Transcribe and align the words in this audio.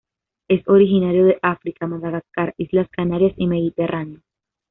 Es 0.47 0.67
originario 0.67 1.25
de 1.25 1.37
África, 1.43 1.85
Madagascar, 1.85 2.55
Islas 2.57 2.89
Canarias 2.89 3.33
y 3.37 3.45
Mediterráneo. 3.45 4.21